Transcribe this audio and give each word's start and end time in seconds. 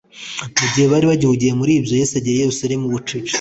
Mu 0.59 0.65
gihe 0.73 0.87
bari 0.91 1.05
bagihugiye 1.11 1.51
muri 1.59 1.71
ibyo 1.79 1.93
Yesu 1.99 2.11
agera 2.19 2.37
i 2.37 2.41
Yerusalemu 2.43 2.93
bucece. 2.93 3.29